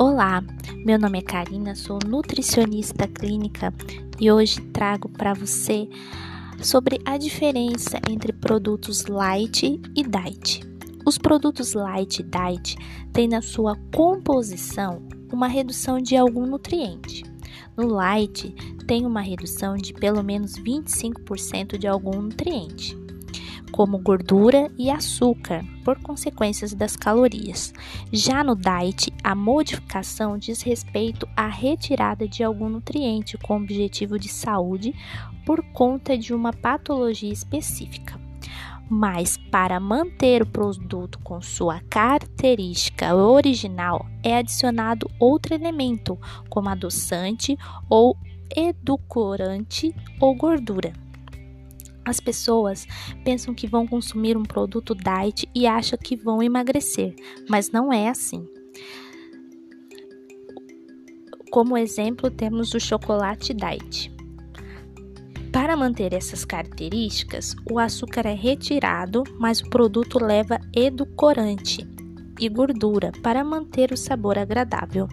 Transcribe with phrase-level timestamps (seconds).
[0.00, 0.44] Olá,
[0.84, 3.74] meu nome é Karina, sou nutricionista clínica
[4.20, 5.88] e hoje trago para você
[6.62, 9.64] sobre a diferença entre produtos light
[9.96, 10.60] e diet.
[11.04, 12.76] Os produtos light e diet
[13.12, 17.24] têm na sua composição uma redução de algum nutriente.
[17.76, 18.54] No light,
[18.86, 22.96] tem uma redução de pelo menos 25% de algum nutriente
[23.70, 27.72] como gordura e açúcar, por consequências das calorias.
[28.12, 34.28] Já no diet, a modificação diz respeito à retirada de algum nutriente com objetivo de
[34.28, 34.94] saúde
[35.46, 38.20] por conta de uma patologia específica.
[38.90, 47.56] Mas para manter o produto com sua característica original, é adicionado outro elemento, como adoçante
[47.88, 48.16] ou
[48.54, 51.07] edulcorante ou gordura.
[52.08, 52.86] As pessoas
[53.22, 57.14] pensam que vão consumir um produto diet e acham que vão emagrecer,
[57.50, 58.48] mas não é assim.
[61.50, 64.10] Como exemplo, temos o chocolate diet.
[65.52, 71.86] Para manter essas características, o açúcar é retirado, mas o produto leva edulcorante
[72.40, 75.06] e gordura para manter o sabor agradável.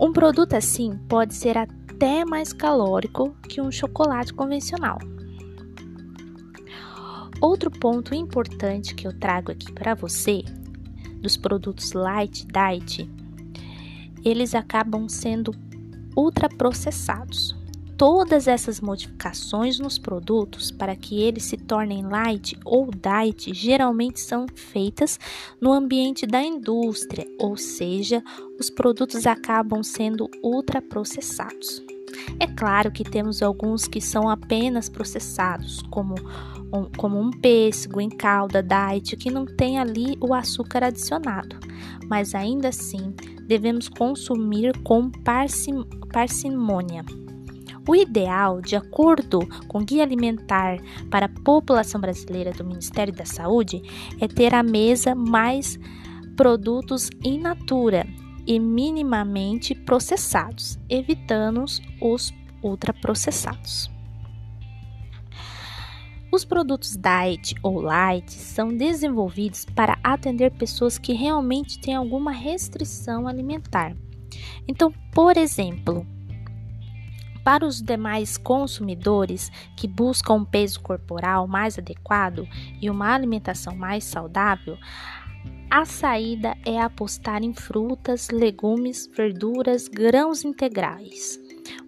[0.00, 4.98] Um produto assim pode ser até mais calórico que um chocolate convencional.
[7.40, 10.42] Outro ponto importante que eu trago aqui para você
[11.20, 13.08] dos produtos light diet,
[14.24, 15.54] eles acabam sendo
[16.16, 17.54] ultraprocessados.
[17.96, 24.46] Todas essas modificações nos produtos para que eles se tornem light ou diet geralmente são
[24.54, 25.18] feitas
[25.60, 28.22] no ambiente da indústria, ou seja,
[28.58, 31.95] os produtos acabam sendo ultraprocessados.
[32.38, 36.14] É claro que temos alguns que são apenas processados, como
[36.72, 41.56] um, como um pêssego em calda diet, que não tem ali o açúcar adicionado,
[42.08, 43.14] mas ainda assim
[43.46, 47.04] devemos consumir com parcim parcimônia.
[47.88, 53.24] O ideal, de acordo com o Guia Alimentar para a População Brasileira do Ministério da
[53.24, 53.80] Saúde,
[54.20, 55.78] é ter à mesa mais
[56.36, 58.04] produtos in natura
[58.46, 61.64] e minimamente processados, evitando
[62.00, 63.90] os ultraprocessados.
[66.30, 73.26] Os produtos diet ou light são desenvolvidos para atender pessoas que realmente têm alguma restrição
[73.26, 73.96] alimentar.
[74.68, 76.06] Então, por exemplo,
[77.46, 82.46] para os demais consumidores que buscam um peso corporal mais adequado
[82.82, 84.76] e uma alimentação mais saudável,
[85.70, 91.40] a saída é apostar em frutas, legumes, verduras, grãos integrais.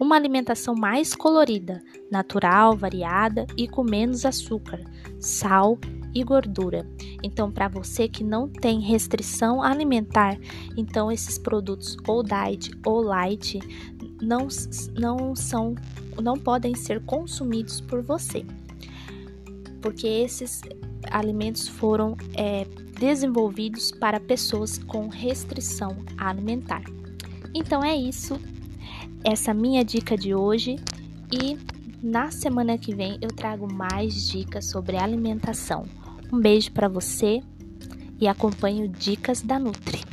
[0.00, 4.82] Uma alimentação mais colorida, natural, variada e com menos açúcar,
[5.20, 5.78] sal
[6.14, 6.88] e gordura.
[7.22, 10.38] Então, para você que não tem restrição alimentar,
[10.76, 13.58] então esses produtos ou diet ou light
[14.20, 14.48] não,
[14.98, 15.74] não são
[16.22, 18.46] não podem ser consumidos por você.
[19.82, 20.62] Porque esses
[21.10, 22.66] alimentos foram é,
[22.98, 26.82] desenvolvidos para pessoas com restrição alimentar.
[27.54, 28.38] Então é isso,
[29.24, 30.76] essa minha dica de hoje
[31.32, 31.58] e
[32.02, 35.84] na semana que vem eu trago mais dicas sobre alimentação.
[36.32, 37.42] Um beijo para você
[38.20, 40.05] e acompanhe Dicas da Nutri.